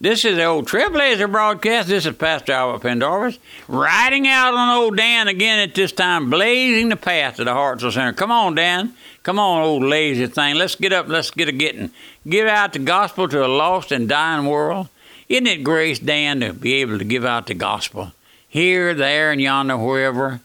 This 0.00 0.24
is 0.24 0.36
the 0.36 0.44
old 0.44 0.68
Trailblazer 0.68 1.28
broadcast. 1.28 1.88
This 1.88 2.06
is 2.06 2.14
Pastor 2.14 2.52
Albert 2.52 2.86
Pendarvis 2.86 3.36
riding 3.66 4.28
out 4.28 4.54
on 4.54 4.78
old 4.78 4.96
Dan 4.96 5.26
again 5.26 5.58
at 5.58 5.74
this 5.74 5.90
time, 5.90 6.30
blazing 6.30 6.88
the 6.88 6.94
path 6.94 7.34
to 7.36 7.44
the 7.44 7.50
Hartselle 7.50 7.92
Center. 7.92 8.12
Come 8.12 8.30
on, 8.30 8.54
Dan. 8.54 8.94
Come 9.24 9.40
on, 9.40 9.64
old 9.64 9.82
lazy 9.82 10.28
thing. 10.28 10.54
Let's 10.54 10.76
get 10.76 10.92
up. 10.92 11.08
Let's 11.08 11.32
get 11.32 11.48
a 11.48 11.52
getting. 11.52 11.90
Give 12.28 12.46
out 12.46 12.74
the 12.74 12.78
gospel 12.78 13.26
to 13.26 13.44
a 13.44 13.48
lost 13.48 13.90
and 13.90 14.08
dying 14.08 14.46
world. 14.46 14.86
Isn't 15.28 15.48
it 15.48 15.64
grace, 15.64 15.98
Dan, 15.98 16.38
to 16.42 16.52
be 16.52 16.74
able 16.74 17.00
to 17.00 17.04
give 17.04 17.24
out 17.24 17.48
the 17.48 17.54
gospel 17.54 18.12
here, 18.48 18.94
there, 18.94 19.32
and 19.32 19.40
yonder, 19.40 19.76
wherever? 19.76 20.40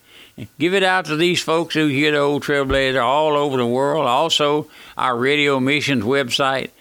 Give 0.58 0.74
it 0.74 0.82
out 0.82 1.06
to 1.06 1.16
these 1.16 1.44
folks 1.44 1.76
who 1.76 1.86
hear 1.86 2.12
the 2.12 2.18
old 2.18 2.42
Trailblazer 2.42 3.04
all 3.04 3.38
over 3.38 3.58
the 3.58 3.68
world. 3.68 4.08
Also, 4.08 4.68
our 4.98 5.16
radio 5.16 5.60
missions 5.60 6.04
website 6.04 6.72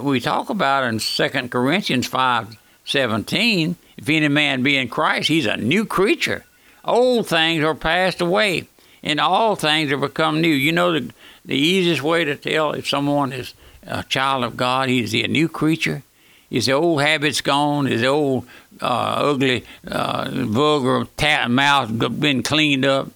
we 0.00 0.18
talk 0.18 0.50
about 0.50 0.84
in 0.84 0.98
2 0.98 1.28
Corinthians 1.48 2.06
5 2.06 2.56
17, 2.86 3.76
if 3.96 4.08
any 4.08 4.28
man 4.28 4.62
be 4.62 4.76
in 4.76 4.88
Christ, 4.88 5.28
he's 5.28 5.46
a 5.46 5.56
new 5.56 5.84
creature. 5.84 6.44
Old 6.84 7.26
things 7.26 7.64
are 7.64 7.74
passed 7.74 8.20
away, 8.20 8.68
and 9.02 9.20
all 9.20 9.56
things 9.56 9.90
are 9.92 9.96
become 9.96 10.40
new. 10.40 10.48
You 10.48 10.72
know, 10.72 10.92
the, 10.92 11.12
the 11.44 11.56
easiest 11.56 12.02
way 12.02 12.24
to 12.24 12.36
tell 12.36 12.72
if 12.72 12.88
someone 12.88 13.32
is 13.32 13.54
a 13.86 14.04
child 14.04 14.44
of 14.44 14.56
God, 14.56 14.88
is 14.88 15.12
he 15.12 15.24
a 15.24 15.28
new 15.28 15.48
creature. 15.48 16.02
Is 16.48 16.66
his 16.66 16.74
old 16.74 17.02
habits 17.02 17.40
gone, 17.40 17.86
his 17.86 18.04
old 18.04 18.46
uh, 18.80 18.86
ugly, 18.86 19.64
uh, 19.86 20.30
vulgar 20.32 21.06
tat 21.16 21.50
mouth 21.50 21.90
been 22.20 22.44
cleaned 22.44 22.84
up. 22.84 23.10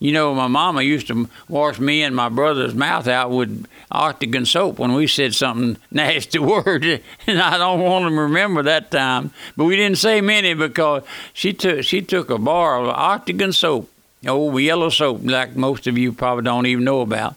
You 0.00 0.12
know, 0.12 0.32
my 0.32 0.46
mama 0.46 0.82
used 0.82 1.08
to 1.08 1.28
wash 1.48 1.80
me 1.80 2.02
and 2.02 2.14
my 2.14 2.28
brother's 2.28 2.74
mouth 2.74 3.08
out 3.08 3.30
with 3.32 3.66
octagon 3.90 4.46
soap 4.46 4.78
when 4.78 4.92
we 4.92 5.08
said 5.08 5.34
something 5.34 5.76
nasty 5.90 6.38
word, 6.38 7.02
and 7.26 7.40
I 7.40 7.58
don't 7.58 7.80
want 7.80 8.08
to 8.08 8.20
remember 8.20 8.62
that 8.62 8.92
time. 8.92 9.32
But 9.56 9.64
we 9.64 9.76
didn't 9.76 9.98
say 9.98 10.20
many 10.20 10.54
because 10.54 11.02
she 11.32 11.52
took 11.52 11.82
she 11.82 12.00
took 12.00 12.30
a 12.30 12.38
bar 12.38 12.80
of 12.80 12.88
octagon 12.88 13.52
soap, 13.52 13.90
old 14.26 14.60
yellow 14.60 14.88
soap, 14.88 15.20
like 15.24 15.56
most 15.56 15.88
of 15.88 15.98
you 15.98 16.12
probably 16.12 16.44
don't 16.44 16.66
even 16.66 16.84
know 16.84 17.00
about, 17.00 17.34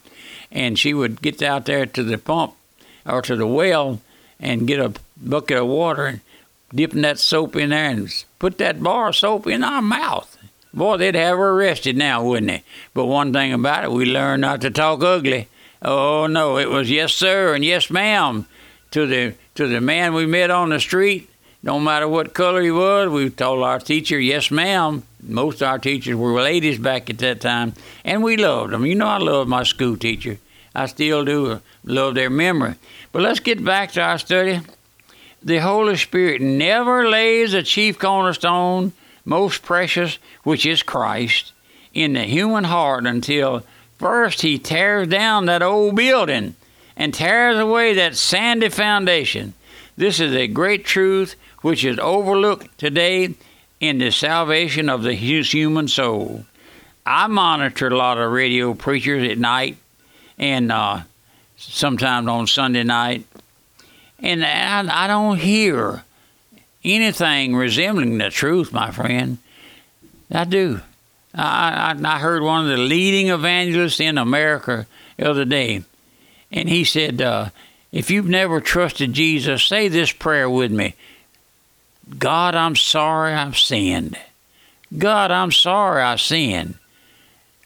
and 0.51 0.77
she 0.77 0.93
would 0.93 1.21
get 1.21 1.41
out 1.41 1.65
there 1.65 1.87
to 1.87 2.03
the 2.03 2.19
pump 2.19 2.53
or 3.07 3.23
to 3.23 3.35
the 3.35 3.47
well 3.47 4.01
and 4.39 4.67
get 4.67 4.79
a 4.79 4.93
bucket 5.17 5.57
of 5.57 5.67
water 5.67 6.05
and 6.05 6.21
dipping 6.73 7.01
that 7.01 7.17
soap 7.17 7.55
in 7.55 7.71
there 7.71 7.89
and 7.89 8.23
put 8.37 8.59
that 8.59 8.83
bar 8.83 9.09
of 9.09 9.15
soap 9.15 9.47
in 9.47 9.63
our 9.63 9.81
mouth 9.81 10.37
Boy, 10.73 10.97
they'd 10.97 11.15
have 11.15 11.37
her 11.37 11.49
arrested 11.51 11.97
now, 11.97 12.23
wouldn't 12.23 12.47
they? 12.47 12.63
But 12.93 13.05
one 13.05 13.33
thing 13.33 13.51
about 13.51 13.83
it, 13.83 13.91
we 13.91 14.05
learned 14.05 14.41
not 14.41 14.61
to 14.61 14.71
talk 14.71 15.03
ugly. 15.03 15.47
Oh 15.81 16.27
no, 16.27 16.57
it 16.57 16.69
was 16.69 16.89
yes 16.89 17.13
sir 17.13 17.53
and 17.53 17.65
yes 17.65 17.89
ma'am 17.89 18.45
to 18.91 19.07
the 19.07 19.33
to 19.55 19.67
the 19.67 19.81
man 19.81 20.13
we 20.13 20.25
met 20.25 20.51
on 20.51 20.69
the 20.69 20.79
street. 20.79 21.29
No 21.63 21.79
matter 21.79 22.07
what 22.07 22.33
color 22.33 22.61
he 22.61 22.71
was, 22.71 23.09
we 23.09 23.29
told 23.29 23.63
our 23.63 23.79
teacher 23.79 24.19
yes 24.19 24.49
ma'am. 24.49 25.03
Most 25.21 25.61
of 25.61 25.67
our 25.67 25.79
teachers 25.79 26.15
were 26.15 26.41
ladies 26.41 26.79
back 26.79 27.09
at 27.09 27.19
that 27.19 27.41
time, 27.41 27.73
and 28.03 28.23
we 28.23 28.37
loved 28.37 28.73
them. 28.73 28.85
You 28.85 28.95
know, 28.95 29.07
I 29.07 29.17
love 29.17 29.47
my 29.47 29.63
school 29.63 29.97
teacher. 29.97 30.37
I 30.73 30.85
still 30.85 31.25
do 31.25 31.61
love 31.83 32.15
their 32.15 32.29
memory. 32.29 32.75
But 33.11 33.23
let's 33.23 33.39
get 33.39 33.63
back 33.63 33.91
to 33.91 34.01
our 34.01 34.17
study. 34.17 34.61
The 35.43 35.57
Holy 35.57 35.97
Spirit 35.97 36.41
never 36.41 37.09
lays 37.09 37.53
a 37.53 37.63
chief 37.63 37.99
cornerstone 37.99 38.93
most 39.25 39.63
precious, 39.63 40.17
which 40.43 40.65
is 40.65 40.83
Christ, 40.83 41.53
in 41.93 42.13
the 42.13 42.23
human 42.23 42.63
heart 42.63 43.05
until 43.05 43.63
first 43.97 44.41
he 44.41 44.57
tears 44.57 45.07
down 45.07 45.45
that 45.45 45.61
old 45.61 45.95
building 45.95 46.55
and 46.95 47.13
tears 47.13 47.59
away 47.59 47.93
that 47.93 48.15
sandy 48.15 48.69
foundation. 48.69 49.53
This 49.97 50.19
is 50.19 50.33
a 50.33 50.47
great 50.47 50.85
truth 50.85 51.35
which 51.61 51.83
is 51.83 51.99
overlooked 51.99 52.77
today 52.77 53.35
in 53.79 53.97
the 53.97 54.11
salvation 54.11 54.89
of 54.89 55.03
the 55.03 55.13
human 55.13 55.87
soul. 55.87 56.45
I 57.05 57.27
monitor 57.27 57.87
a 57.87 57.97
lot 57.97 58.17
of 58.17 58.31
radio 58.31 58.73
preachers 58.73 59.29
at 59.29 59.37
night 59.37 59.77
and 60.37 60.71
uh, 60.71 61.01
sometimes 61.57 62.27
on 62.27 62.47
Sunday 62.47 62.83
night, 62.83 63.25
and 64.19 64.43
I, 64.43 65.05
I 65.05 65.07
don't 65.07 65.37
hear 65.37 66.03
anything 66.83 67.55
resembling 67.55 68.17
the 68.17 68.29
truth, 68.29 68.71
my 68.71 68.91
friend. 68.91 69.37
I 70.31 70.45
do. 70.45 70.81
I, 71.33 71.95
I, 71.95 72.15
I 72.15 72.19
heard 72.19 72.43
one 72.43 72.63
of 72.63 72.69
the 72.69 72.83
leading 72.83 73.29
evangelists 73.29 73.99
in 73.99 74.17
America 74.17 74.87
the 75.17 75.29
other 75.29 75.45
day, 75.45 75.83
and 76.51 76.69
he 76.69 76.83
said, 76.83 77.21
uh, 77.21 77.49
If 77.91 78.09
you've 78.09 78.27
never 78.27 78.59
trusted 78.59 79.13
Jesus, 79.13 79.63
say 79.63 79.87
this 79.87 80.11
prayer 80.11 80.49
with 80.49 80.71
me 80.71 80.95
God, 82.17 82.55
I'm 82.55 82.75
sorry 82.75 83.33
I've 83.33 83.57
sinned. 83.57 84.17
God, 84.97 85.31
I'm 85.31 85.51
sorry 85.51 86.01
I 86.01 86.17
sinned. 86.17 86.75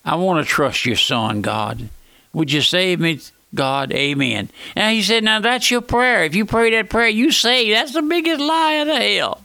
I 0.03 0.15
want 0.15 0.45
to 0.45 0.51
trust 0.51 0.85
your 0.85 0.95
son, 0.95 1.41
God. 1.41 1.89
Would 2.33 2.51
you 2.51 2.61
save 2.61 2.99
me 2.99 3.19
God, 3.55 3.91
amen. 3.91 4.49
Now 4.75 4.89
he 4.89 5.01
said, 5.01 5.23
now 5.23 5.39
that's 5.39 5.71
your 5.71 5.81
prayer. 5.81 6.23
If 6.23 6.35
you 6.35 6.45
pray 6.45 6.71
that 6.71 6.89
prayer, 6.89 7.07
you 7.07 7.31
say 7.31 7.71
that's 7.71 7.93
the 7.93 8.01
biggest 8.01 8.39
lie 8.39 8.73
of 8.73 8.87
the 8.87 8.95
hell. 8.95 9.41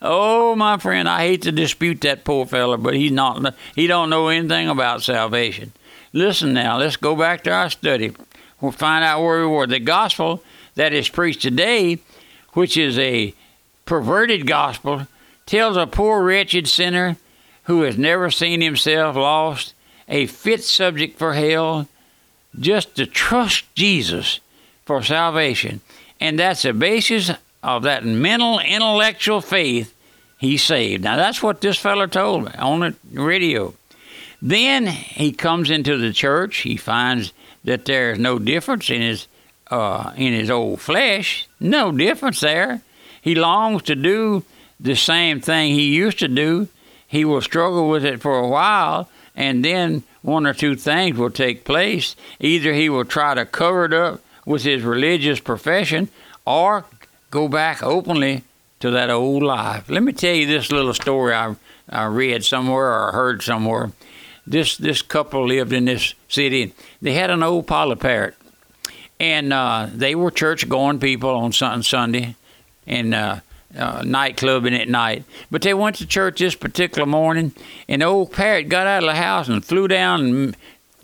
Oh, 0.00 0.56
my 0.56 0.78
friend, 0.78 1.08
I 1.08 1.26
hate 1.26 1.42
to 1.42 1.52
dispute 1.52 2.00
that 2.00 2.24
poor 2.24 2.46
fella, 2.46 2.78
but 2.78 2.94
he's 2.94 3.12
not. 3.12 3.54
He 3.76 3.86
don't 3.86 4.10
know 4.10 4.28
anything 4.28 4.68
about 4.68 5.02
salvation. 5.02 5.72
Listen 6.12 6.52
now, 6.52 6.78
let's 6.78 6.96
go 6.96 7.14
back 7.14 7.44
to 7.44 7.50
our 7.50 7.70
study. 7.70 8.12
We'll 8.60 8.72
find 8.72 9.04
out 9.04 9.22
where 9.22 9.40
we 9.40 9.46
were. 9.46 9.66
The 9.66 9.78
gospel 9.78 10.42
that 10.74 10.92
is 10.92 11.08
preached 11.08 11.42
today, 11.42 11.98
which 12.52 12.76
is 12.76 12.98
a 12.98 13.34
perverted 13.84 14.46
gospel, 14.46 15.06
tells 15.46 15.76
a 15.76 15.86
poor 15.86 16.22
wretched 16.22 16.68
sinner 16.68 17.16
who 17.64 17.82
has 17.82 17.96
never 17.96 18.30
seen 18.30 18.60
himself 18.60 19.16
lost, 19.16 19.74
a 20.08 20.26
fit 20.26 20.64
subject 20.64 21.18
for 21.18 21.34
hell, 21.34 21.88
just 22.58 22.96
to 22.96 23.06
trust 23.06 23.64
Jesus 23.74 24.40
for 24.84 25.02
salvation. 25.02 25.80
And 26.20 26.38
that's 26.38 26.62
the 26.62 26.72
basis 26.72 27.30
of 27.62 27.82
that 27.84 28.04
mental, 28.04 28.58
intellectual 28.58 29.40
faith 29.40 29.94
he's 30.38 30.62
saved. 30.62 31.02
Now, 31.02 31.16
that's 31.16 31.42
what 31.42 31.60
this 31.60 31.78
fellow 31.78 32.06
told 32.06 32.44
me 32.44 32.52
on 32.58 32.80
the 32.80 32.94
radio. 33.20 33.74
Then 34.40 34.86
he 34.86 35.32
comes 35.32 35.70
into 35.70 35.96
the 35.96 36.12
church. 36.12 36.58
He 36.58 36.76
finds 36.76 37.32
that 37.64 37.84
there 37.84 38.12
is 38.12 38.18
no 38.18 38.38
difference 38.38 38.90
in 38.90 39.00
his 39.00 39.28
uh, 39.70 40.12
in 40.16 40.34
his 40.34 40.50
old 40.50 40.80
flesh. 40.80 41.46
No 41.58 41.92
difference 41.92 42.40
there. 42.40 42.82
He 43.22 43.34
longs 43.34 43.82
to 43.84 43.94
do 43.94 44.44
the 44.78 44.96
same 44.96 45.40
thing 45.40 45.72
he 45.72 45.94
used 45.94 46.18
to 46.18 46.28
do. 46.28 46.68
he 47.06 47.24
will 47.26 47.42
struggle 47.42 47.88
with 47.90 48.04
it 48.04 48.20
for 48.22 48.38
a 48.38 48.48
while, 48.48 49.08
and 49.34 49.64
then 49.64 50.02
one 50.22 50.46
or 50.46 50.54
two 50.54 50.76
things 50.76 51.16
will 51.16 51.30
take 51.30 51.64
place. 51.64 52.16
Either 52.40 52.72
he 52.72 52.88
will 52.88 53.04
try 53.04 53.34
to 53.34 53.44
cover 53.44 53.86
it 53.86 53.92
up 53.92 54.20
with 54.44 54.62
his 54.62 54.82
religious 54.82 55.40
profession 55.40 56.08
or 56.44 56.84
go 57.30 57.48
back 57.48 57.82
openly 57.82 58.42
to 58.80 58.90
that 58.90 59.10
old 59.10 59.42
life. 59.42 59.88
Let 59.88 60.02
me 60.02 60.12
tell 60.12 60.34
you 60.34 60.46
this 60.46 60.72
little 60.72 60.94
story 60.94 61.34
I, 61.34 61.54
I 61.88 62.04
read 62.06 62.44
somewhere 62.44 62.92
or 62.92 63.12
heard 63.12 63.42
somewhere. 63.42 63.92
This 64.44 64.76
this 64.76 65.02
couple 65.02 65.46
lived 65.46 65.72
in 65.72 65.84
this 65.84 66.14
city. 66.28 66.74
They 67.00 67.12
had 67.12 67.30
an 67.30 67.44
old 67.44 67.68
parrot, 67.68 68.34
and 69.20 69.52
uh, 69.52 69.86
they 69.94 70.16
were 70.16 70.32
church 70.32 70.68
going 70.68 70.98
people 70.98 71.30
on 71.30 71.52
Sunday, 71.52 72.34
and 72.84 73.14
uh, 73.14 73.40
uh, 73.76 74.02
nightclubbing 74.02 74.78
at 74.78 74.88
night. 74.88 75.24
But 75.50 75.62
they 75.62 75.74
went 75.74 75.96
to 75.96 76.06
church 76.06 76.38
this 76.40 76.54
particular 76.54 77.06
morning, 77.06 77.52
and 77.88 78.02
the 78.02 78.06
old 78.06 78.32
parrot 78.32 78.68
got 78.68 78.86
out 78.86 79.02
of 79.02 79.08
the 79.08 79.16
house 79.16 79.48
and 79.48 79.64
flew 79.64 79.88
down 79.88 80.20
and 80.20 80.56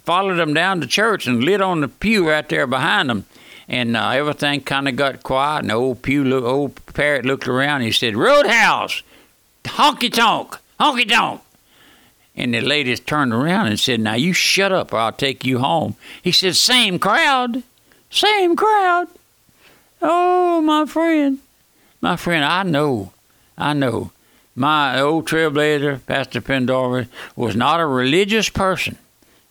followed 0.04 0.36
them 0.36 0.54
down 0.54 0.80
to 0.80 0.86
church 0.86 1.26
and 1.26 1.44
lit 1.44 1.60
on 1.60 1.80
the 1.80 1.88
pew 1.88 2.28
right 2.28 2.48
there 2.48 2.66
behind 2.66 3.10
them. 3.10 3.24
And 3.68 3.96
uh, 3.96 4.08
everything 4.10 4.62
kind 4.62 4.88
of 4.88 4.96
got 4.96 5.22
quiet, 5.22 5.60
and 5.60 5.70
the 5.70 5.74
old 5.74 6.02
pew, 6.02 6.24
look, 6.24 6.44
old 6.44 6.86
parrot 6.94 7.26
looked 7.26 7.46
around. 7.46 7.76
And 7.76 7.84
he 7.84 7.92
said, 7.92 8.16
"Roadhouse, 8.16 9.02
honky 9.64 10.10
tonk, 10.10 10.56
honky 10.80 11.06
tonk." 11.06 11.42
And 12.34 12.54
the 12.54 12.60
ladies 12.60 13.00
turned 13.00 13.34
around 13.34 13.66
and 13.66 13.78
said, 13.78 14.00
"Now 14.00 14.14
you 14.14 14.32
shut 14.32 14.72
up, 14.72 14.94
or 14.94 14.98
I'll 14.98 15.12
take 15.12 15.44
you 15.44 15.58
home." 15.58 15.96
He 16.22 16.32
said, 16.32 16.56
"Same 16.56 16.98
crowd, 16.98 17.62
same 18.10 18.56
crowd." 18.56 19.08
Oh, 20.00 20.60
my 20.60 20.86
friend. 20.86 21.38
My 22.00 22.16
friend, 22.16 22.44
I 22.44 22.62
know, 22.62 23.12
I 23.56 23.72
know. 23.72 24.12
My 24.54 25.00
old 25.00 25.26
trailblazer, 25.26 26.04
Pastor 26.06 26.40
Pendarvis, 26.40 27.08
was 27.36 27.54
not 27.54 27.80
a 27.80 27.86
religious 27.86 28.48
person. 28.48 28.96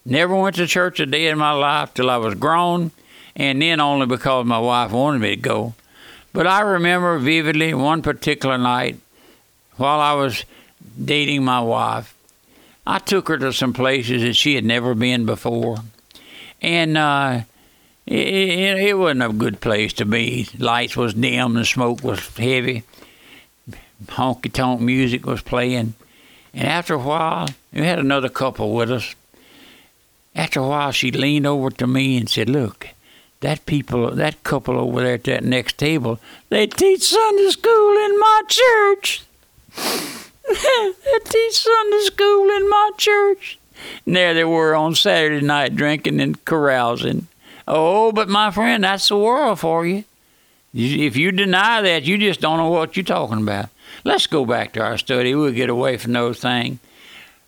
Never 0.05 0.35
went 0.35 0.55
to 0.57 0.67
church 0.67 0.99
a 0.99 1.05
day 1.05 1.27
in 1.27 1.37
my 1.37 1.51
life 1.51 1.93
till 1.93 2.09
I 2.09 2.17
was 2.17 2.35
grown, 2.35 2.91
and 3.35 3.61
then 3.61 3.79
only 3.79 4.05
because 4.05 4.45
my 4.45 4.59
wife 4.59 4.91
wanted 4.91 5.19
me 5.19 5.35
to 5.35 5.41
go. 5.41 5.73
But 6.33 6.47
I 6.47 6.61
remember 6.61 7.17
vividly 7.19 7.73
one 7.73 8.01
particular 8.01 8.57
night 8.57 8.97
while 9.75 9.99
I 9.99 10.13
was 10.13 10.45
dating 11.03 11.43
my 11.43 11.59
wife. 11.61 12.13
I 12.85 12.99
took 12.99 13.27
her 13.27 13.37
to 13.37 13.51
some 13.51 13.73
places 13.73 14.21
that 14.21 14.35
she 14.35 14.55
had 14.55 14.63
never 14.63 14.95
been 14.95 15.25
before. 15.25 15.77
And 16.61 16.97
uh, 16.97 17.41
it, 18.07 18.15
it, 18.15 18.77
it 18.79 18.97
wasn't 18.97 19.23
a 19.23 19.33
good 19.33 19.59
place 19.59 19.91
to 19.93 20.05
be. 20.05 20.47
Lights 20.57 20.95
was 20.95 21.13
dim, 21.13 21.55
the 21.55 21.65
smoke 21.65 22.03
was 22.03 22.25
heavy, 22.37 22.83
honky 24.05 24.51
tonk 24.51 24.79
music 24.79 25.25
was 25.25 25.41
playing, 25.41 25.93
and 26.53 26.67
after 26.67 26.93
a 26.93 26.99
while, 26.99 27.49
we 27.73 27.81
had 27.81 27.99
another 27.99 28.29
couple 28.29 28.73
with 28.73 28.89
us. 28.89 29.13
After 30.33 30.61
a 30.61 30.67
while, 30.67 30.91
she 30.91 31.11
leaned 31.11 31.45
over 31.45 31.69
to 31.71 31.85
me 31.85 32.17
and 32.17 32.29
said, 32.29 32.49
"Look, 32.49 32.87
that 33.41 33.65
people, 33.65 34.11
that 34.11 34.43
couple 34.43 34.79
over 34.79 35.01
there 35.01 35.15
at 35.15 35.25
that 35.25 35.43
next 35.43 35.77
table, 35.77 36.19
they 36.47 36.65
teach 36.65 37.03
Sunday 37.03 37.49
school 37.49 37.97
in 38.05 38.19
my 38.19 38.41
church. 38.47 39.23
they 39.75 41.19
teach 41.25 41.57
Sunday 41.57 42.05
school 42.05 42.49
in 42.51 42.69
my 42.69 42.91
church." 42.97 43.59
And 44.05 44.15
there 44.15 44.33
they 44.33 44.45
were 44.45 44.75
on 44.75 44.95
Saturday 44.95 45.45
night 45.45 45.75
drinking 45.75 46.21
and 46.21 46.43
carousing. 46.45 47.27
Oh, 47.67 48.11
but 48.11 48.29
my 48.29 48.51
friend, 48.51 48.83
that's 48.83 49.09
the 49.09 49.17
world 49.17 49.59
for 49.59 49.85
you. 49.85 50.05
If 50.73 51.17
you 51.17 51.31
deny 51.31 51.81
that, 51.81 52.03
you 52.03 52.17
just 52.17 52.39
don't 52.39 52.57
know 52.57 52.69
what 52.69 52.95
you're 52.95 53.03
talking 53.03 53.41
about. 53.41 53.69
Let's 54.03 54.27
go 54.27 54.45
back 54.45 54.73
to 54.73 54.81
our 54.81 54.97
study. 54.97 55.35
We'll 55.35 55.51
get 55.51 55.69
away 55.69 55.97
from 55.97 56.13
those 56.13 56.39
things. 56.39 56.79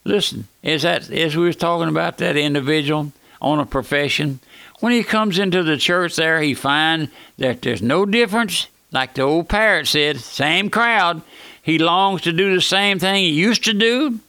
Listen, 0.03 0.47
is 0.63 0.81
that 0.81 1.09
as 1.11 1.37
we 1.37 1.45
was 1.45 1.55
talking 1.55 1.89
about 1.89 2.17
that 2.17 2.35
individual 2.35 3.11
on 3.41 3.59
a 3.59 3.65
profession, 3.65 4.39
when 4.79 4.93
he 4.93 5.03
comes 5.03 5.37
into 5.37 5.63
the 5.63 5.77
church 5.77 6.15
there, 6.15 6.41
he 6.41 6.53
finds 6.53 7.11
that 7.37 7.61
there's 7.61 7.81
no 7.81 8.05
difference. 8.05 8.67
Like 8.91 9.13
the 9.13 9.21
old 9.21 9.49
parrot 9.49 9.87
said, 9.87 10.19
same 10.19 10.69
crowd. 10.69 11.21
He 11.61 11.77
longs 11.77 12.21
to 12.23 12.31
do 12.31 12.55
the 12.55 12.61
same 12.61 12.97
thing 12.97 13.23
he 13.23 13.29
used 13.29 13.65
to 13.65 13.73
do, 13.73 14.19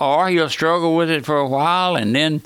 or 0.00 0.28
he'll 0.28 0.48
struggle 0.48 0.96
with 0.96 1.10
it 1.10 1.24
for 1.24 1.38
a 1.38 1.48
while 1.48 1.94
and 1.94 2.14
then 2.16 2.42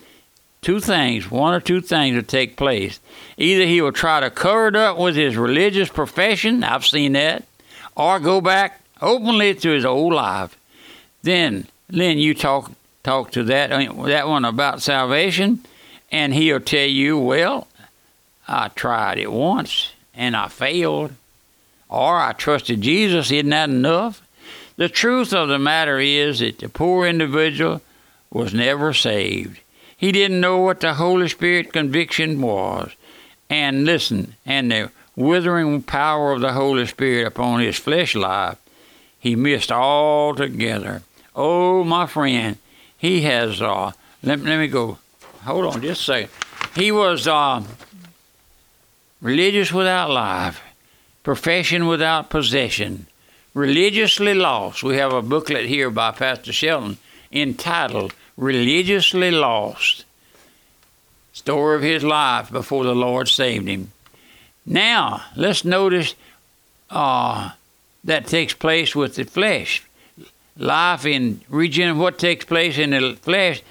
two 0.63 0.81
things, 0.81 1.31
one 1.31 1.53
or 1.53 1.61
two 1.61 1.81
things 1.81 2.15
will 2.15 2.23
take 2.23 2.57
place. 2.57 3.01
Either 3.37 3.67
he 3.67 3.81
will 3.83 3.93
try 3.93 4.21
to 4.21 4.31
cover 4.31 4.69
it 4.69 4.77
up 4.77 4.97
with 4.97 5.17
his 5.17 5.37
religious 5.37 5.89
profession, 5.89 6.65
I've 6.65 6.87
seen 6.87 7.13
that, 7.13 7.45
or 7.97 8.21
go 8.21 8.41
back 8.41 8.81
openly 9.01 9.55
to 9.55 9.71
his 9.71 9.85
old 9.85 10.15
life. 10.15 10.57
Then, 11.23 11.67
Lynn, 11.91 12.19
you 12.19 12.35
talk 12.35 12.71
talk 13.03 13.33
to 13.33 13.43
that 13.45 13.73
uh, 13.73 14.05
that 14.05 14.29
one 14.29 14.45
about 14.45 14.81
salvation, 14.81 15.65
and 16.11 16.33
he'll 16.33 16.61
tell 16.61 16.87
you, 16.87 17.19
well, 17.19 17.67
I 18.47 18.69
tried 18.69 19.19
it 19.19 19.33
once 19.33 19.93
and 20.15 20.37
I 20.37 20.49
failed, 20.49 21.13
or 21.89 22.19
I 22.19 22.33
trusted 22.33 22.81
Jesus. 22.81 23.31
Isn't 23.31 23.51
that 23.51 23.69
enough? 23.71 24.23
The 24.77 24.89
truth 24.89 25.33
of 25.33 25.49
the 25.49 25.59
matter 25.59 25.99
is 25.99 26.41
that 26.41 26.59
the 26.59 26.69
poor 26.69 27.07
individual 27.07 27.83
was 28.31 28.55
never 28.55 28.95
saved. 28.95 29.61
He 30.03 30.11
didn't 30.11 30.41
know 30.41 30.59
what 30.59 30.81
the 30.81 30.95
Holy 30.95 31.29
Spirit 31.29 31.73
conviction 31.73 32.41
was. 32.43 32.91
And 33.49 33.85
listen, 33.85 34.35
and 34.45 34.73
the 34.73 34.91
withering 35.15 35.81
power 35.85 36.33
of 36.33 36.41
the 36.41 36.55
Holy 36.55 36.87
Spirit 36.87 37.29
upon 37.29 37.61
his 37.61 37.79
flesh 37.79 38.17
life, 38.17 38.59
he 39.21 39.37
missed 39.37 39.71
altogether. 39.71 41.03
Oh, 41.37 41.85
my 41.85 42.07
friend, 42.07 42.59
he 42.99 43.21
has, 43.21 43.63
uh, 43.63 43.93
let, 44.25 44.41
let 44.41 44.59
me 44.59 44.67
go, 44.67 44.99
hold 45.45 45.67
on 45.67 45.81
just 45.81 46.03
a 46.03 46.05
second. 46.05 46.31
He 46.75 46.91
was 46.91 47.29
uh, 47.29 47.63
religious 49.21 49.71
without 49.71 50.11
life, 50.11 50.61
profession 51.23 51.87
without 51.87 52.29
possession, 52.29 53.07
religiously 53.55 54.35
lost. 54.35 54.83
We 54.83 54.97
have 54.97 55.13
a 55.13 55.23
booklet 55.23 55.67
here 55.67 55.91
by 55.91 56.11
Pastor 56.11 56.53
Shelton 56.53 56.99
entitled 57.31 58.15
religiously 58.37 59.31
lost. 59.31 60.05
Story 61.33 61.77
of 61.77 61.83
his 61.83 62.05
life 62.05 62.51
before 62.51 62.85
the 62.85 62.95
Lord 62.95 63.29
saved 63.29 63.67
him. 63.67 63.93
Now, 64.67 65.23
let's 65.37 65.65
notice 65.65 66.15
uh, 66.91 67.53
that 68.05 68.27
takes 68.27 68.55
place 68.55 68.95
with 68.95 69.17
the 69.17 69.25
flesh. 69.25 69.83
Life 70.57 71.07
in 71.07 71.41
regen 71.49 71.99
what 71.99 72.19
takes 72.19 72.45
place 72.45 72.79
in 72.79 72.91
the 72.91 73.17
flesh 73.23 73.63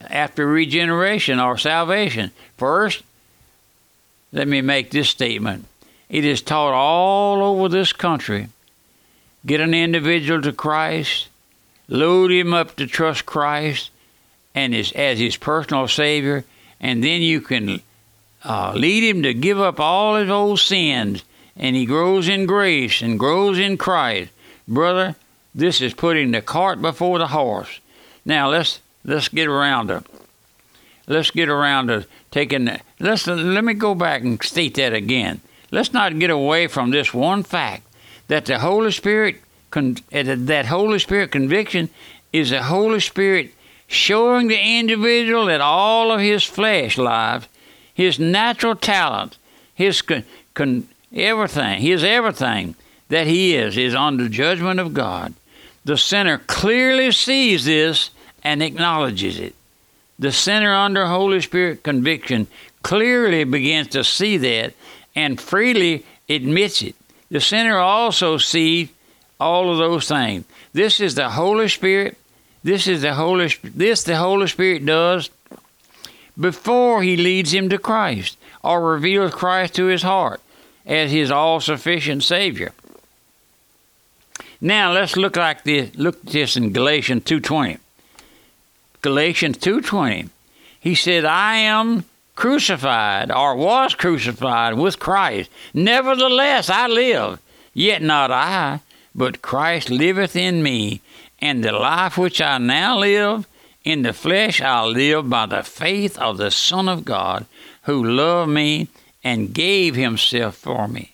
after 0.00 0.46
regeneration 0.46 1.38
or 1.38 1.56
salvation. 1.56 2.32
First, 2.56 3.02
let 4.32 4.48
me 4.48 4.60
make 4.60 4.90
this 4.90 5.08
statement. 5.08 5.66
It 6.08 6.24
is 6.24 6.42
taught 6.42 6.74
all 6.74 7.42
over 7.42 7.68
this 7.68 7.92
country. 7.92 8.48
Get 9.46 9.60
an 9.60 9.74
individual 9.74 10.42
to 10.42 10.52
Christ, 10.52 11.28
load 11.88 12.30
him 12.30 12.54
up 12.54 12.76
to 12.76 12.86
trust 12.86 13.26
Christ 13.26 13.90
and 14.54 14.72
his, 14.72 14.92
as 14.92 15.18
his 15.18 15.36
personal 15.36 15.88
Savior, 15.88 16.44
and 16.80 17.02
then 17.02 17.22
you 17.22 17.40
can 17.40 17.80
uh, 18.44 18.72
lead 18.74 19.02
him 19.02 19.22
to 19.22 19.34
give 19.34 19.60
up 19.60 19.80
all 19.80 20.16
his 20.16 20.30
old 20.30 20.60
sins, 20.60 21.24
and 21.56 21.74
he 21.74 21.86
grows 21.86 22.28
in 22.28 22.46
grace 22.46 23.02
and 23.02 23.18
grows 23.18 23.58
in 23.58 23.76
Christ. 23.76 24.30
Brother, 24.68 25.16
this 25.54 25.80
is 25.80 25.94
putting 25.94 26.30
the 26.30 26.42
cart 26.42 26.82
before 26.82 27.18
the 27.18 27.28
horse. 27.28 27.80
Now 28.24 28.50
let's 28.50 28.80
let's 29.04 29.28
get 29.28 29.46
around 29.46 29.88
to 29.88 30.02
let's 31.06 31.30
get 31.30 31.48
around 31.48 31.88
to 31.88 32.06
taking 32.30 32.68
let's 32.98 33.26
let 33.26 33.64
me 33.64 33.74
go 33.74 33.94
back 33.94 34.22
and 34.22 34.42
state 34.42 34.74
that 34.74 34.92
again. 34.92 35.40
Let's 35.70 35.92
not 35.92 36.18
get 36.18 36.30
away 36.30 36.66
from 36.66 36.90
this 36.90 37.12
one 37.12 37.42
fact 37.42 37.82
that 38.28 38.46
the 38.46 38.58
Holy 38.58 38.90
Spirit 38.90 39.36
con- 39.74 39.96
that 40.12 40.66
Holy 40.66 41.00
Spirit 41.00 41.32
conviction 41.32 41.90
is 42.32 42.50
the 42.50 42.62
Holy 42.62 43.00
Spirit 43.00 43.52
showing 43.88 44.46
the 44.46 44.78
individual 44.78 45.46
that 45.46 45.60
all 45.60 46.12
of 46.12 46.20
his 46.20 46.44
flesh 46.44 46.96
life, 46.96 47.48
his 47.92 48.20
natural 48.20 48.76
talent, 48.76 49.36
his 49.74 50.00
con- 50.00 50.22
con- 50.54 50.86
everything, 51.12 51.80
his 51.80 52.04
everything 52.04 52.76
that 53.08 53.26
he 53.26 53.56
is, 53.56 53.76
is 53.76 53.96
under 53.96 54.28
judgment 54.28 54.78
of 54.78 54.94
God. 54.94 55.34
The 55.84 55.98
sinner 55.98 56.38
clearly 56.38 57.10
sees 57.10 57.64
this 57.64 58.10
and 58.44 58.62
acknowledges 58.62 59.40
it. 59.40 59.56
The 60.20 60.30
sinner 60.30 60.72
under 60.72 61.06
Holy 61.06 61.40
Spirit 61.40 61.82
conviction 61.82 62.46
clearly 62.84 63.42
begins 63.42 63.88
to 63.88 64.04
see 64.04 64.36
that 64.36 64.72
and 65.16 65.40
freely 65.40 66.06
admits 66.28 66.80
it. 66.80 66.94
The 67.28 67.40
sinner 67.40 67.78
also 67.78 68.38
sees 68.38 68.90
all 69.40 69.70
of 69.70 69.78
those 69.78 70.08
things. 70.08 70.44
This 70.72 71.00
is 71.00 71.14
the 71.14 71.30
Holy 71.30 71.68
Spirit. 71.68 72.16
This 72.62 72.86
is 72.86 73.02
the 73.02 73.14
Holy 73.14 73.52
this 73.62 74.04
the 74.04 74.16
Holy 74.16 74.46
Spirit 74.46 74.86
does 74.86 75.30
before 76.40 77.02
he 77.02 77.16
leads 77.16 77.52
him 77.52 77.68
to 77.68 77.78
Christ 77.78 78.38
or 78.62 78.80
reveals 78.80 79.34
Christ 79.34 79.74
to 79.74 79.86
his 79.86 80.02
heart 80.02 80.40
as 80.86 81.10
his 81.10 81.30
all-sufficient 81.30 82.24
savior. 82.24 82.72
Now 84.60 84.92
let's 84.92 85.16
look 85.16 85.36
like 85.36 85.64
this. 85.64 85.94
Look 85.94 86.16
at 86.24 86.32
this 86.32 86.56
in 86.56 86.72
Galatians 86.72 87.24
two 87.24 87.40
twenty. 87.40 87.78
Galatians 89.02 89.58
two 89.58 89.82
twenty. 89.82 90.30
He 90.80 90.94
said, 90.94 91.24
"I 91.24 91.56
am 91.56 92.04
crucified, 92.34 93.30
or 93.30 93.54
was 93.54 93.94
crucified 93.94 94.74
with 94.74 94.98
Christ. 94.98 95.50
Nevertheless, 95.74 96.70
I 96.70 96.86
live. 96.86 97.40
Yet 97.74 98.02
not 98.02 98.30
I, 98.30 98.80
but 99.14 99.42
Christ 99.42 99.90
liveth 99.90 100.36
in 100.36 100.62
me. 100.62 101.00
And 101.40 101.62
the 101.62 101.72
life 101.72 102.16
which 102.16 102.40
I 102.40 102.58
now 102.58 102.98
live 102.98 103.46
in 103.84 104.02
the 104.02 104.12
flesh, 104.12 104.60
I 104.60 104.84
live 104.84 105.28
by 105.28 105.46
the 105.46 105.62
faith 105.62 106.16
of 106.18 106.38
the 106.38 106.50
Son 106.50 106.88
of 106.88 107.04
God, 107.04 107.46
who 107.82 108.02
loved 108.02 108.50
me 108.50 108.88
and 109.22 109.52
gave 109.52 109.94
himself 109.94 110.56
for 110.56 110.88
me." 110.88 111.12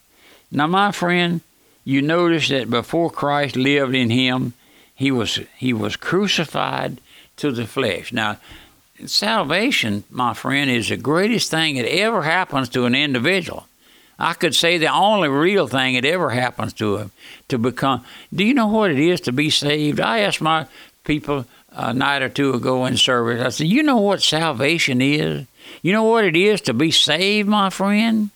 Now, 0.52 0.66
my 0.66 0.92
friend, 0.92 1.40
you 1.84 2.02
notice 2.02 2.48
that 2.48 2.70
before 2.70 3.10
Christ 3.10 3.56
lived 3.56 3.94
in 3.94 4.10
him, 4.10 4.52
he 4.94 5.10
was 5.10 5.40
he 5.56 5.72
was 5.72 5.96
crucified 5.96 7.00
to 7.38 7.50
the 7.50 7.66
flesh. 7.66 8.12
Now, 8.12 8.36
salvation, 9.06 10.04
my 10.10 10.34
friend, 10.34 10.70
is 10.70 10.88
the 10.88 10.96
greatest 10.96 11.50
thing 11.50 11.76
that 11.76 11.90
ever 11.90 12.22
happens 12.22 12.68
to 12.70 12.84
an 12.84 12.94
individual. 12.94 13.66
I 14.20 14.34
could 14.34 14.54
say 14.54 14.76
the 14.76 14.92
only 14.92 15.30
real 15.30 15.66
thing 15.66 15.94
that 15.94 16.04
ever 16.04 16.28
happens 16.30 16.74
to 16.74 16.98
him 16.98 17.10
to 17.48 17.56
become. 17.56 18.04
Do 18.32 18.44
you 18.44 18.52
know 18.52 18.66
what 18.66 18.90
it 18.90 18.98
is 18.98 19.22
to 19.22 19.32
be 19.32 19.48
saved? 19.48 19.98
I 19.98 20.20
asked 20.20 20.42
my 20.42 20.66
people 21.04 21.46
a 21.72 21.94
night 21.94 22.20
or 22.20 22.28
two 22.28 22.52
ago 22.52 22.84
in 22.84 22.98
service. 22.98 23.40
I 23.42 23.48
said, 23.48 23.68
"You 23.68 23.82
know 23.82 23.96
what 23.96 24.22
salvation 24.22 25.00
is? 25.00 25.46
You 25.82 25.92
know 25.92 26.04
what 26.04 26.24
it 26.24 26.36
is 26.36 26.60
to 26.62 26.74
be 26.74 26.90
saved, 26.90 27.48
my 27.48 27.70
friend? 27.70 28.30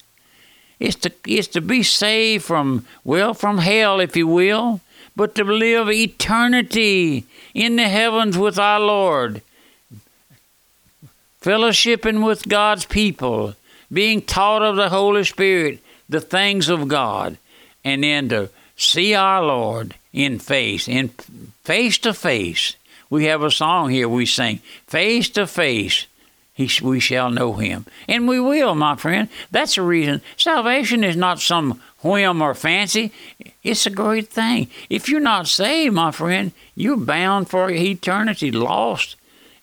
It's 0.81 0.97
to 0.97 1.13
it's 1.27 1.49
to 1.49 1.61
be 1.61 1.83
saved 1.83 2.45
from 2.45 2.87
well 3.05 3.35
from 3.35 3.59
hell, 3.59 4.01
if 4.01 4.17
you 4.17 4.27
will, 4.27 4.81
but 5.15 5.35
to 5.35 5.45
live 5.45 5.91
eternity 5.91 7.25
in 7.53 7.77
the 7.77 7.89
heavens 7.89 8.39
with 8.39 8.59
our 8.59 8.81
Lord, 8.81 9.43
fellowshipping 11.43 12.25
with 12.25 12.49
God's 12.49 12.87
people, 12.87 13.55
being 13.93 14.23
taught 14.23 14.63
of 14.63 14.77
the 14.77 14.89
Holy 14.89 15.25
Spirit 15.25 15.81
the 16.09 16.21
things 16.21 16.69
of 16.69 16.89
God, 16.89 17.39
and 17.85 18.05
then 18.05 18.29
to 18.29 18.51
see 18.77 19.15
our 19.15 19.43
Lord 19.43 19.95
in 20.13 20.39
face, 20.39 20.89
in 20.89 21.09
face 21.65 21.99
to 21.99 22.13
face. 22.13 22.77
We 23.11 23.25
have 23.27 23.43
a 23.43 23.51
song 23.51 23.91
here 23.91 24.09
we 24.09 24.27
sing, 24.27 24.59
face 24.87 25.29
to 25.31 25.47
face 25.47 26.07
he, 26.55 26.71
we 26.83 27.01
shall 27.01 27.31
know 27.31 27.55
him. 27.55 27.85
And 28.09 28.29
we 28.29 28.39
will, 28.39 28.77
my 28.77 28.95
friend. 28.95 29.29
That's 29.51 29.75
the 29.75 29.83
reason. 29.83 30.23
Salvation 30.37 31.03
is 31.03 31.17
not 31.17 31.41
some 31.41 31.81
whim 32.01 32.41
or 32.41 32.55
fancy. 32.55 33.11
It's 33.65 33.87
a 33.87 33.91
great 33.91 34.29
thing. 34.29 34.69
If 34.89 35.09
you're 35.09 35.21
not 35.21 35.49
saved, 35.49 35.95
my 35.95 36.13
friend, 36.13 36.53
you're 36.77 36.97
bound 36.97 37.51
for 37.51 37.71
eternity, 37.71 38.53
lost. 38.53 39.17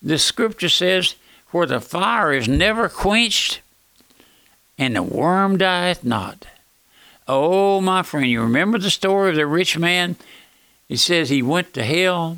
The 0.03 0.19
scripture 0.19 0.67
says, 0.67 1.15
where 1.51 1.65
the 1.65 1.79
fire 1.79 2.33
is 2.33 2.49
never 2.49 2.89
quenched 2.89 3.61
and 4.81 4.95
the 4.95 5.03
worm 5.03 5.59
dieth 5.59 6.03
not. 6.03 6.47
Oh, 7.27 7.81
my 7.81 8.01
friend, 8.01 8.25
you 8.25 8.41
remember 8.41 8.79
the 8.79 8.89
story 8.89 9.29
of 9.29 9.35
the 9.35 9.45
rich 9.45 9.77
man? 9.77 10.15
It 10.89 10.97
says 10.97 11.29
he 11.29 11.43
went 11.43 11.75
to 11.75 11.83
hell 11.83 12.37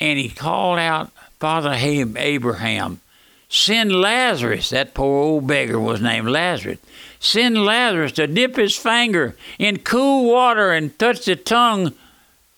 and 0.00 0.18
he 0.18 0.30
called 0.30 0.78
out, 0.78 1.12
Father 1.38 1.74
Abraham, 1.74 3.02
Send 3.50 3.92
Lazarus, 3.92 4.70
that 4.70 4.94
poor 4.94 5.22
old 5.22 5.46
beggar 5.46 5.78
was 5.78 6.00
named 6.00 6.28
Lazarus. 6.28 6.78
Send 7.20 7.62
Lazarus 7.62 8.12
to 8.12 8.26
dip 8.26 8.56
his 8.56 8.74
finger 8.74 9.36
in 9.58 9.80
cool 9.80 10.30
water 10.30 10.72
and 10.72 10.98
touch 10.98 11.26
the 11.26 11.36
tongue, 11.36 11.92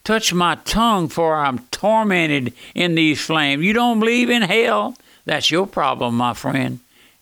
touch 0.05 0.33
my 0.33 0.55
tongue, 0.65 1.09
for 1.09 1.35
I'm 1.35 1.59
tormented 1.73 2.53
in 2.77 2.95
these 2.95 3.21
flames. 3.21 3.65
You 3.65 3.73
don't 3.73 3.99
believe 3.99 4.31
in 4.31 4.43
hell? 4.43 4.97
That's 5.25 5.51
your 5.51 5.67
problem, 5.67 6.17
my 6.17 6.33
friend. 6.33 6.79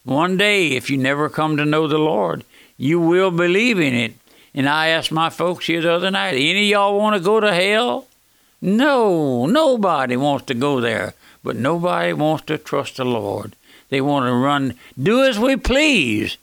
One 0.08 0.38
day, 0.38 0.68
if 0.68 0.88
you 0.88 0.96
never 0.96 1.28
come 1.28 1.58
to 1.58 1.66
know 1.66 1.86
the 1.86 1.98
Lord, 1.98 2.42
you 2.78 2.98
will 2.98 3.30
believe 3.30 3.78
in 3.78 3.92
it. 3.92 4.14
And 4.54 4.66
I 4.66 4.88
asked 4.88 5.12
my 5.12 5.28
folks 5.28 5.66
here 5.66 5.82
the 5.82 5.92
other 5.92 6.10
night, 6.10 6.32
any 6.32 6.62
of 6.62 6.70
y'all 6.70 6.96
want 6.96 7.14
to 7.16 7.22
go 7.22 7.40
to 7.40 7.52
hell? 7.52 8.06
No, 8.62 9.44
nobody 9.44 10.16
wants 10.16 10.46
to 10.46 10.54
go 10.54 10.80
there, 10.80 11.12
but 11.44 11.56
nobody 11.56 12.14
wants 12.14 12.46
to 12.46 12.56
trust 12.56 12.96
the 12.96 13.04
Lord. 13.04 13.54
They 13.90 14.00
want 14.00 14.24
to 14.24 14.32
run, 14.32 14.76
do 15.00 15.24
as 15.24 15.38
we 15.38 15.56
please. 15.56 16.38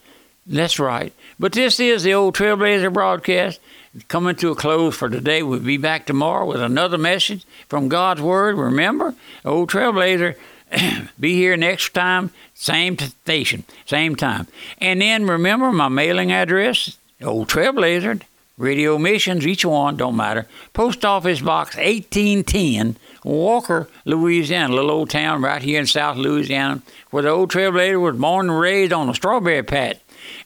That's 0.46 0.78
right. 0.78 1.12
But 1.36 1.52
this 1.52 1.80
is 1.80 2.04
the 2.04 2.14
old 2.14 2.36
Trailblazer 2.36 2.92
broadcast 2.92 3.58
coming 4.06 4.36
to 4.36 4.52
a 4.52 4.54
close 4.54 4.96
for 4.96 5.08
today. 5.08 5.42
We'll 5.42 5.58
be 5.58 5.76
back 5.76 6.06
tomorrow 6.06 6.46
with 6.46 6.62
another 6.62 6.98
message 6.98 7.44
from 7.68 7.88
God's 7.88 8.22
Word. 8.22 8.58
Remember, 8.58 9.16
old 9.44 9.70
Trailblazer, 9.70 10.36
be 11.20 11.34
here 11.34 11.56
next 11.56 11.94
time, 11.94 12.30
same 12.54 12.98
station, 12.98 13.64
same 13.84 14.16
time. 14.16 14.46
And 14.78 15.00
then 15.00 15.26
remember 15.26 15.70
my 15.72 15.88
mailing 15.88 16.32
address, 16.32 16.96
old 17.22 17.48
Trailblazer, 17.48 18.22
Radio 18.58 18.96
Missions, 18.96 19.46
each 19.46 19.64
one, 19.66 19.96
don't 19.96 20.16
matter. 20.16 20.46
Post 20.72 21.04
Office 21.04 21.42
Box 21.42 21.76
1810, 21.76 22.96
Walker, 23.22 23.88
Louisiana, 24.06 24.74
little 24.74 24.90
old 24.90 25.10
town 25.10 25.42
right 25.42 25.60
here 25.60 25.78
in 25.78 25.86
South 25.86 26.16
Louisiana, 26.16 26.80
where 27.10 27.24
the 27.24 27.28
old 27.28 27.50
trailblazer 27.50 28.00
was 28.00 28.16
born 28.16 28.48
and 28.48 28.58
raised 28.58 28.94
on 28.94 29.10
a 29.10 29.14
strawberry 29.14 29.62
patch. 29.62 29.98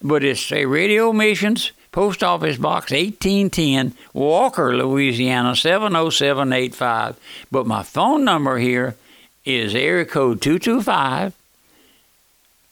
But 0.03 0.25
it's 0.25 0.51
a 0.51 0.67
Radio 0.67 1.13
Missions, 1.13 1.71
Post 1.93 2.25
Office 2.25 2.57
Box 2.57 2.91
1810, 2.91 3.95
Walker, 4.13 4.77
Louisiana 4.77 5.55
70785. 5.55 7.17
But 7.51 7.67
my 7.67 7.85
phone 7.85 8.25
number 8.25 8.59
here 8.59 8.97
is 9.45 9.75
area 9.75 10.05
code 10.05 10.41
225. 10.41 11.35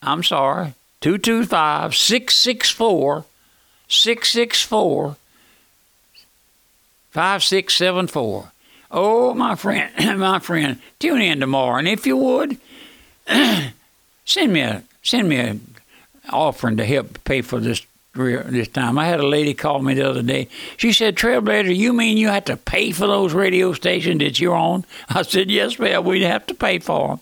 I'm 0.03 0.23
sorry, 0.23 0.75
225 1.01 1.95
664 1.95 3.25
664 3.89 5.17
5674. 7.11 8.53
Oh, 8.91 9.35
my 9.35 9.55
friend, 9.55 9.93
my 10.19 10.39
friend, 10.39 10.81
tune 10.99 11.21
in 11.21 11.41
tomorrow, 11.41 11.79
and 11.79 11.89
if 11.89 12.07
you 12.07 12.17
would, 12.17 12.59
send 14.25 14.53
me 14.53 14.61
a 14.61 14.83
send 15.03 15.29
me 15.29 15.37
a 15.37 15.59
offering 16.31 16.77
to 16.77 16.85
help 16.85 17.23
pay 17.25 17.43
for 17.43 17.59
this 17.61 17.85
this 18.19 18.69
time. 18.69 18.99
I 18.99 19.07
had 19.07 19.21
a 19.21 19.27
lady 19.27 19.55
call 19.55 19.81
me 19.81 19.95
the 19.95 20.09
other 20.09 20.23
day. 20.23 20.49
She 20.77 20.93
said, 20.93 21.17
"Trailblazer, 21.17 21.75
you 21.75 21.93
mean 21.93 22.17
you 22.17 22.29
have 22.29 22.45
to 22.47 22.57
pay 22.57 22.91
for 22.91 23.07
those 23.07 23.33
radio 23.33 23.73
stations 23.73 24.19
that 24.21 24.41
you're 24.41 24.55
on?" 24.55 24.85
I 25.09 25.23
said, 25.23 25.51
"Yes, 25.51 25.79
ma'am. 25.79 26.05
We 26.05 26.23
have 26.23 26.47
to 26.47 26.55
pay 26.55 26.79
for 26.79 27.09
them. 27.09 27.21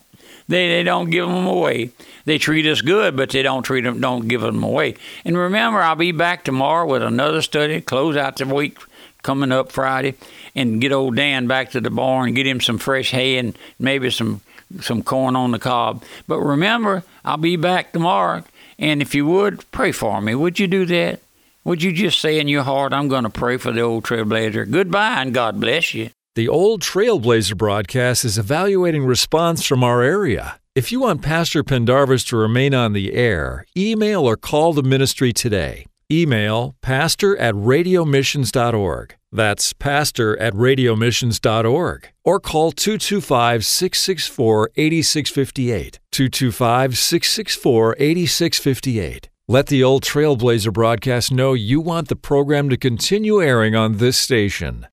They 0.48 0.68
they 0.68 0.82
don't 0.82 1.10
give 1.10 1.28
them 1.28 1.46
away. 1.46 1.90
They 2.24 2.38
treat 2.38 2.66
us 2.66 2.80
good, 2.80 3.16
but 3.16 3.30
they 3.30 3.42
don't 3.42 3.62
treat 3.62 3.82
them 3.82 4.00
don't 4.00 4.28
give 4.28 4.40
them 4.40 4.62
away." 4.62 4.96
And 5.24 5.36
remember, 5.36 5.80
I'll 5.80 5.96
be 5.96 6.12
back 6.12 6.44
tomorrow 6.44 6.86
with 6.86 7.02
another 7.02 7.42
study. 7.42 7.80
Close 7.80 8.16
out 8.16 8.36
the 8.36 8.46
week 8.46 8.78
coming 9.22 9.50
up 9.52 9.72
Friday, 9.72 10.14
and 10.54 10.80
get 10.80 10.92
old 10.92 11.16
Dan 11.16 11.48
back 11.48 11.72
to 11.72 11.80
the 11.80 11.90
barn, 11.90 12.32
get 12.34 12.46
him 12.46 12.60
some 12.60 12.78
fresh 12.78 13.10
hay 13.10 13.38
and 13.38 13.58
maybe 13.78 14.08
some 14.10 14.40
some 14.80 15.02
corn 15.02 15.36
on 15.36 15.52
the 15.52 15.58
cob. 15.58 16.02
But 16.26 16.40
remember, 16.40 17.04
I'll 17.24 17.36
be 17.36 17.56
back 17.56 17.92
tomorrow, 17.92 18.44
and 18.78 19.00
if 19.02 19.14
you 19.14 19.26
would 19.26 19.70
pray 19.72 19.92
for 19.92 20.20
me, 20.20 20.34
would 20.34 20.58
you 20.58 20.66
do 20.66 20.86
that? 20.86 21.20
Would 21.64 21.82
you 21.82 21.92
just 21.92 22.20
say 22.20 22.38
in 22.38 22.48
your 22.48 22.62
heart, 22.62 22.92
I'm 22.92 23.08
going 23.08 23.24
to 23.24 23.30
pray 23.30 23.56
for 23.56 23.72
the 23.72 23.80
old 23.80 24.04
trailblazer? 24.04 24.70
Goodbye, 24.70 25.20
and 25.20 25.34
God 25.34 25.60
bless 25.60 25.94
you. 25.94 26.10
The 26.36 26.48
Old 26.48 26.82
Trailblazer 26.82 27.56
broadcast 27.56 28.22
is 28.22 28.36
evaluating 28.36 29.06
response 29.06 29.64
from 29.64 29.82
our 29.82 30.02
area. 30.02 30.60
If 30.74 30.92
you 30.92 31.00
want 31.00 31.22
Pastor 31.22 31.64
Pendarvis 31.64 32.24
to 32.24 32.36
remain 32.36 32.74
on 32.74 32.92
the 32.92 33.14
air, 33.14 33.64
email 33.74 34.20
or 34.20 34.36
call 34.36 34.74
the 34.74 34.82
ministry 34.82 35.32
today. 35.32 35.86
Email 36.10 36.76
pastor 36.82 37.36
at 37.36 37.54
radiomissions.org. 37.54 39.16
That's 39.32 39.72
pastor 39.72 40.38
at 40.38 40.52
radiomissions.org. 40.54 42.08
Or 42.24 42.38
call 42.38 42.70
225 42.70 43.64
664 43.64 44.70
8658. 44.76 45.98
225 46.12 46.96
664 46.96 47.96
8658. 47.98 49.28
Let 49.48 49.66
the 49.66 49.82
old 49.82 50.04
Trailblazer 50.04 50.72
broadcast 50.72 51.32
know 51.32 51.54
you 51.54 51.80
want 51.80 52.08
the 52.08 52.16
program 52.16 52.68
to 52.68 52.76
continue 52.76 53.42
airing 53.42 53.74
on 53.74 53.98
this 53.98 54.16
station. 54.16 54.84